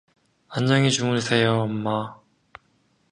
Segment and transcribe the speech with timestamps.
[0.47, 2.19] 안녕히 주무세요, 엄마.